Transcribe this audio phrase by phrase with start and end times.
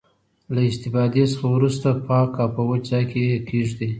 [0.53, 3.89] له استفادې څخه وروسته پاک او په وچ ځای کې یې کیږدئ.